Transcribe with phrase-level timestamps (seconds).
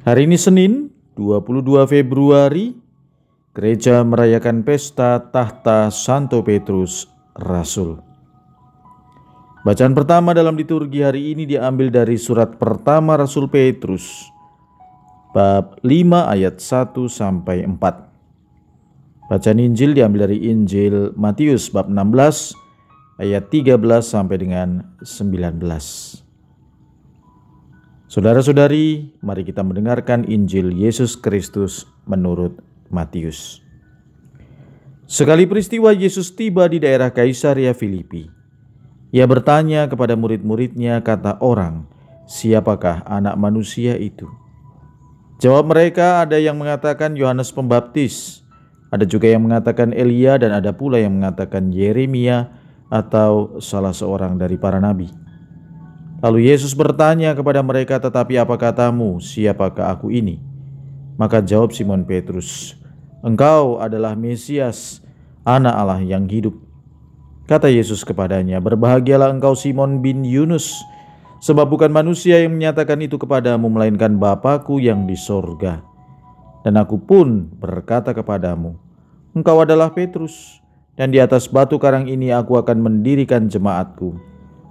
[0.00, 0.88] Hari ini Senin,
[1.20, 2.72] 22 Februari,
[3.52, 7.04] gereja merayakan pesta tahta Santo Petrus
[7.36, 8.00] Rasul.
[9.60, 14.24] Bacaan pertama dalam liturgi hari ini diambil dari surat pertama Rasul Petrus,
[15.36, 19.28] bab 5 ayat 1 sampai 4.
[19.28, 22.56] Bacaan Injil diambil dari Injil Matius bab 16
[23.20, 26.29] ayat 13 sampai dengan 19.
[28.10, 32.58] Saudara-saudari, mari kita mendengarkan Injil Yesus Kristus menurut
[32.90, 33.62] Matius.
[35.06, 38.26] Sekali peristiwa Yesus tiba di daerah Kaisaria Filipi.
[39.14, 41.86] Ia bertanya kepada murid-muridnya, kata orang,
[42.26, 44.26] "Siapakah anak manusia itu?"
[45.38, 48.42] Jawab mereka, ada yang mengatakan Yohanes Pembaptis,
[48.90, 52.50] ada juga yang mengatakan Elia dan ada pula yang mengatakan Yeremia
[52.90, 55.29] atau salah seorang dari para nabi.
[56.20, 59.24] Lalu Yesus bertanya kepada mereka, "Tetapi apa katamu?
[59.24, 60.36] Siapakah aku ini?"
[61.16, 62.76] Maka jawab Simon Petrus,
[63.24, 65.00] "Engkau adalah Mesias,
[65.48, 66.56] Anak Allah yang hidup."
[67.48, 70.76] Kata Yesus kepadanya, "Berbahagialah engkau Simon bin Yunus,
[71.40, 75.80] sebab bukan manusia yang menyatakan itu kepadamu, melainkan Bapakku yang di sorga.
[76.60, 78.76] Dan aku pun berkata kepadamu,
[79.32, 80.60] engkau adalah Petrus,
[81.00, 84.20] dan di atas batu karang ini aku akan mendirikan jemaatku."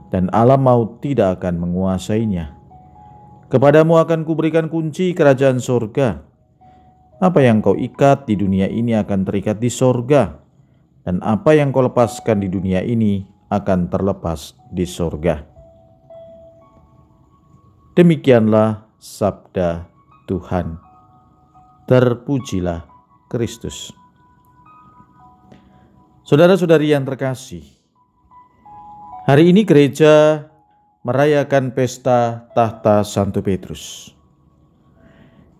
[0.10, 2.54] Dan alam maut tidak akan menguasainya.
[3.50, 6.22] Kepadamu akan kuberikan kunci kerajaan sorga.
[7.18, 10.38] Apa yang kau ikat di dunia ini akan terikat di sorga,
[11.04, 15.42] dan apa yang kau lepaskan di dunia ini akan terlepas di sorga.
[17.98, 19.90] Demikianlah sabda
[20.30, 20.78] Tuhan.
[21.90, 22.86] Terpujilah
[23.28, 23.90] Kristus.
[26.22, 27.66] Saudara-saudari yang terkasih,
[29.30, 30.50] Hari ini gereja
[31.06, 34.10] merayakan pesta tahta Santo Petrus.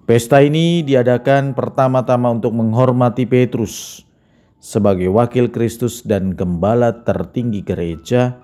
[0.10, 4.02] Pesta ini diadakan pertama-tama untuk menghormati Petrus
[4.58, 8.42] sebagai wakil Kristus dan gembala tertinggi gereja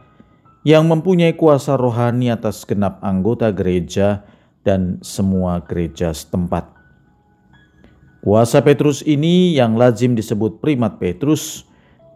[0.61, 4.21] yang mempunyai kuasa rohani atas genap anggota gereja
[4.61, 6.69] dan semua gereja setempat.
[8.21, 11.65] Kuasa Petrus ini yang lazim disebut primat Petrus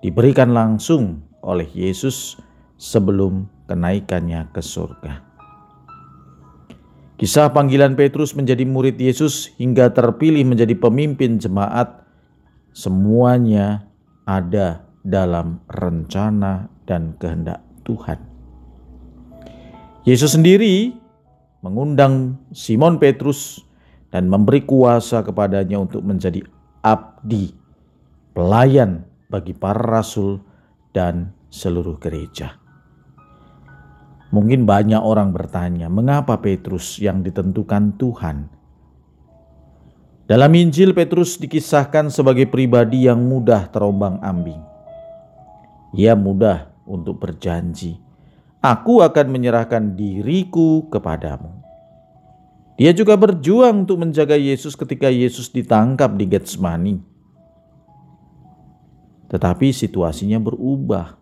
[0.06, 2.38] diberikan langsung oleh Yesus
[2.80, 5.28] sebelum kenaikannya ke surga.
[7.20, 12.08] Kisah panggilan Petrus menjadi murid Yesus hingga terpilih menjadi pemimpin jemaat,
[12.72, 13.84] semuanya
[14.24, 18.24] ada dalam rencana dan kehendak Tuhan.
[20.08, 20.96] Yesus sendiri
[21.60, 23.68] mengundang Simon Petrus
[24.16, 26.40] dan memberi kuasa kepadanya untuk menjadi
[26.80, 27.52] abdi,
[28.32, 30.40] pelayan bagi para rasul
[30.96, 32.59] dan seluruh gereja.
[34.30, 38.46] Mungkin banyak orang bertanya, mengapa Petrus yang ditentukan Tuhan?
[40.30, 44.62] Dalam Injil, Petrus dikisahkan sebagai pribadi yang mudah terombang-ambing.
[45.98, 47.98] Ia mudah untuk berjanji,
[48.62, 51.50] "Aku akan menyerahkan diriku kepadamu."
[52.78, 56.96] Dia juga berjuang untuk menjaga Yesus ketika Yesus ditangkap di Getsemani.
[59.34, 61.18] Tetapi situasinya berubah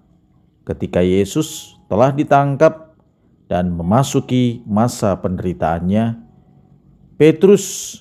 [0.67, 2.86] ketika Yesus telah ditangkap
[3.47, 6.19] dan memasuki masa penderitaannya,
[7.15, 7.97] Petrus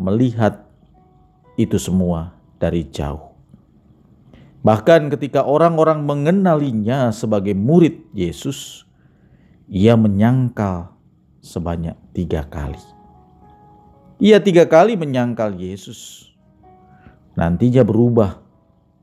[0.00, 0.64] melihat
[1.60, 3.30] itu semua dari jauh.
[4.60, 8.84] Bahkan ketika orang-orang mengenalinya sebagai murid Yesus,
[9.68, 10.92] ia menyangkal
[11.40, 12.80] sebanyak tiga kali.
[14.20, 16.28] Ia tiga kali menyangkal Yesus.
[17.32, 18.36] Nantinya berubah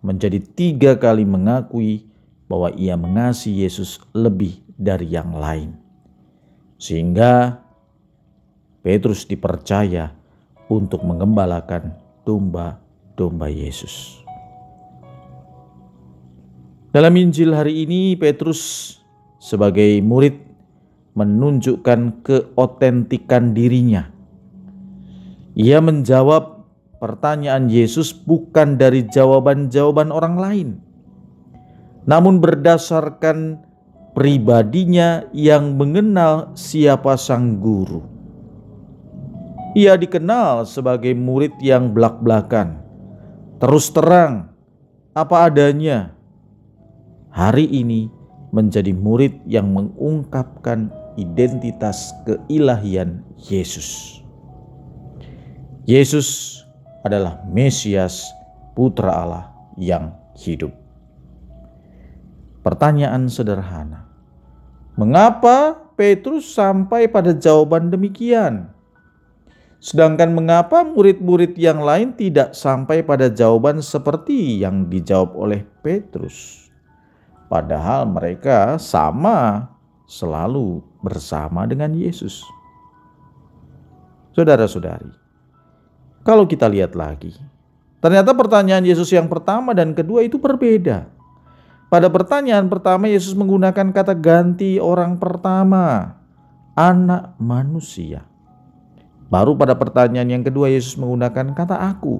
[0.05, 2.05] menjadi tiga kali mengakui
[2.47, 5.75] bahwa ia mengasihi Yesus lebih dari yang lain.
[6.79, 7.59] Sehingga
[8.81, 10.15] Petrus dipercaya
[10.71, 14.23] untuk mengembalakan domba-domba Yesus.
[16.95, 18.95] Dalam Injil hari ini Petrus
[19.37, 20.39] sebagai murid
[21.17, 24.07] menunjukkan keotentikan dirinya.
[25.57, 26.63] Ia menjawab
[27.01, 30.69] pertanyaan Yesus bukan dari jawaban-jawaban orang lain,
[32.07, 33.59] namun berdasarkan
[34.15, 38.01] pribadinya yang mengenal siapa sang guru.
[39.77, 42.81] Ia dikenal sebagai murid yang belak-belakan,
[43.61, 44.49] terus terang,
[45.13, 46.15] apa adanya.
[47.29, 48.09] Hari ini
[48.49, 50.89] menjadi murid yang mengungkapkan
[51.21, 54.17] identitas keilahian Yesus.
[55.85, 56.57] Yesus
[57.05, 58.25] adalah Mesias,
[58.73, 59.45] Putra Allah
[59.77, 60.86] yang hidup.
[62.61, 64.07] Pertanyaan sederhana:
[64.97, 68.69] mengapa Petrus sampai pada jawaban demikian?
[69.77, 76.69] Sedangkan mengapa murid-murid yang lain tidak sampai pada jawaban seperti yang dijawab oleh Petrus?
[77.47, 79.69] Padahal mereka sama
[80.09, 82.41] selalu bersama dengan Yesus.
[84.33, 85.13] Saudara-saudari,
[86.21, 87.33] kalau kita lihat lagi,
[88.03, 91.16] ternyata pertanyaan Yesus yang pertama dan kedua itu berbeda.
[91.87, 96.19] Pada pertanyaan pertama, Yesus menggunakan kata ganti orang pertama,
[96.75, 98.27] anak manusia.
[99.31, 102.19] Baru pada pertanyaan yang kedua Yesus menggunakan kata aku.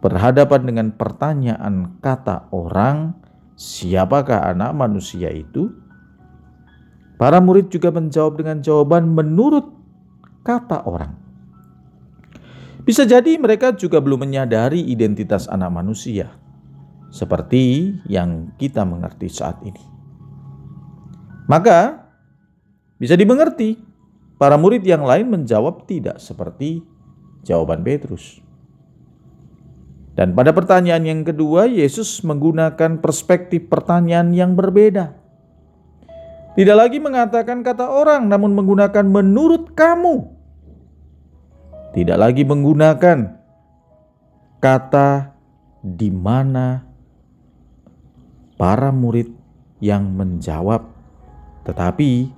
[0.00, 3.14] Berhadapan dengan pertanyaan kata orang,
[3.58, 5.74] siapakah anak manusia itu?
[7.18, 9.66] Para murid juga menjawab dengan jawaban menurut
[10.46, 11.12] kata orang.
[12.80, 16.32] Bisa jadi mereka juga belum menyadari identitas anak manusia,
[17.10, 19.82] seperti yang kita mengerti saat ini.
[21.50, 22.06] Maka,
[23.02, 23.90] bisa dimengerti
[24.40, 26.80] Para murid yang lain menjawab tidak seperti
[27.44, 28.40] jawaban Petrus.
[30.16, 35.12] Dan pada pertanyaan yang kedua, Yesus menggunakan perspektif pertanyaan yang berbeda.
[36.56, 40.24] Tidak lagi mengatakan kata orang, namun menggunakan menurut kamu.
[41.92, 43.36] Tidak lagi menggunakan
[44.56, 45.36] kata
[45.84, 46.80] di mana
[48.60, 49.32] para murid
[49.80, 50.84] yang menjawab,
[51.64, 52.28] tetapi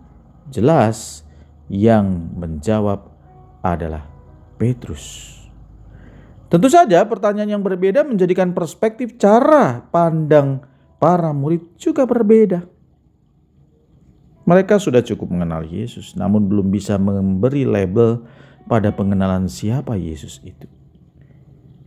[0.54, 1.26] jelas
[1.66, 3.10] yang menjawab
[3.58, 4.06] adalah
[4.54, 5.34] Petrus.
[6.46, 10.62] Tentu saja pertanyaan yang berbeda menjadikan perspektif cara pandang
[11.02, 12.70] para murid juga berbeda.
[14.46, 18.22] Mereka sudah cukup mengenal Yesus, namun belum bisa memberi label
[18.70, 20.70] pada pengenalan siapa Yesus itu.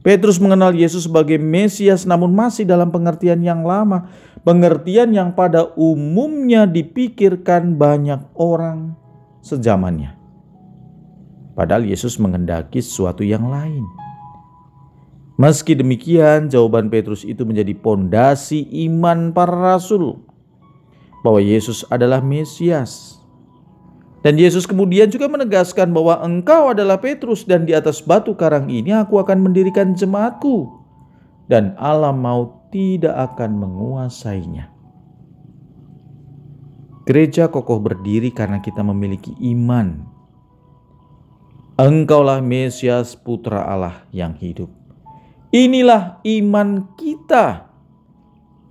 [0.05, 4.05] Petrus mengenal Yesus sebagai Mesias, namun masih dalam pengertian yang lama,
[4.45, 8.93] pengertian yang pada umumnya dipikirkan banyak orang
[9.41, 10.13] sejamannya.
[11.57, 13.81] Padahal Yesus mengendaki sesuatu yang lain.
[15.41, 20.21] Meski demikian, jawaban Petrus itu menjadi pondasi iman para rasul
[21.25, 23.25] bahwa Yesus adalah Mesias.
[24.25, 28.89] Dan Yesus kemudian juga menegaskan bahwa engkau adalah Petrus dan di atas batu karang ini
[28.89, 30.81] aku akan mendirikan jemaatku
[31.45, 34.74] dan alam maut tidak akan menguasainya.
[37.06, 40.10] Gereja kokoh berdiri karena kita memiliki iman.
[41.77, 44.74] Engkaulah Mesias Putra Allah yang hidup.
[45.54, 47.64] Inilah iman kita.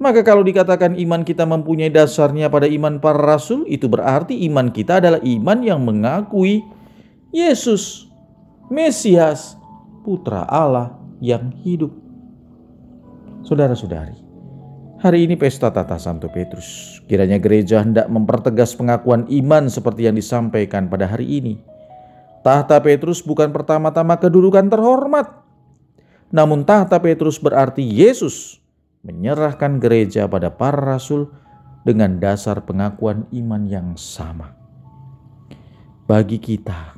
[0.02, 4.98] Maka kalau dikatakan iman kita mempunyai dasarnya pada iman para rasul, itu berarti iman kita
[4.98, 6.66] adalah iman yang mengakui
[7.30, 8.10] Yesus,
[8.66, 9.54] Mesias,
[10.02, 11.94] Putra Allah yang hidup.
[13.46, 14.24] Saudara-saudari,
[15.04, 16.96] Hari ini pesta tata Santo Petrus.
[17.04, 21.60] Kiranya gereja hendak mempertegas pengakuan iman seperti yang disampaikan pada hari ini.
[22.40, 25.28] Tahta Petrus bukan pertama-tama kedudukan terhormat.
[26.32, 28.63] Namun tahta Petrus berarti Yesus
[29.04, 31.30] menyerahkan gereja pada para rasul
[31.84, 34.56] dengan dasar pengakuan iman yang sama.
[36.08, 36.96] Bagi kita,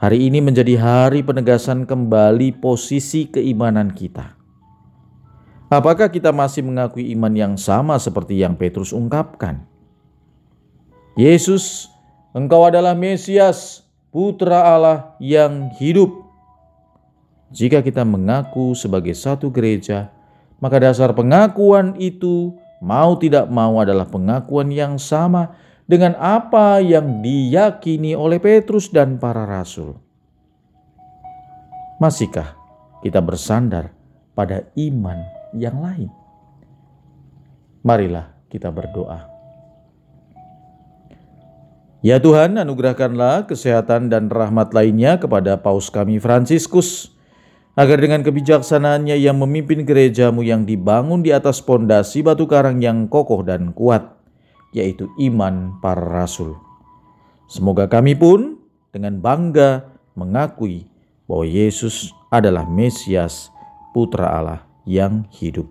[0.00, 4.40] hari ini menjadi hari penegasan kembali posisi keimanan kita
[5.70, 9.62] Apakah kita masih mengakui iman yang sama seperti yang Petrus ungkapkan?
[11.14, 11.86] Yesus,
[12.34, 16.26] Engkau adalah Mesias, Putra Allah yang hidup.
[17.54, 20.10] Jika kita mengaku sebagai satu gereja,
[20.60, 25.56] maka dasar pengakuan itu mau tidak mau adalah pengakuan yang sama
[25.90, 29.98] dengan apa yang diyakini oleh Petrus dan para rasul.
[31.98, 32.56] Masihkah
[33.04, 33.92] kita bersandar
[34.32, 35.18] pada iman
[35.52, 36.08] yang lain.
[37.84, 39.28] Marilah kita berdoa.
[42.00, 47.12] Ya Tuhan, anugerahkanlah kesehatan dan rahmat lainnya kepada Paus kami Fransiskus,
[47.78, 53.46] agar dengan kebijaksanaannya yang memimpin gerejamu yang dibangun di atas pondasi batu karang yang kokoh
[53.46, 54.18] dan kuat,
[54.74, 56.58] yaitu iman para rasul.
[57.50, 58.58] Semoga kami pun
[58.90, 60.86] dengan bangga mengakui
[61.26, 63.50] bahwa Yesus adalah Mesias,
[63.90, 65.66] Putra Allah yang hidup.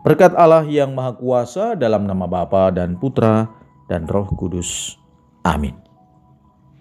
[0.00, 3.52] Berkat Allah yang Maha Kuasa dalam nama Bapa dan Putra
[3.92, 4.96] dan Roh Kudus.
[5.44, 5.89] Amin.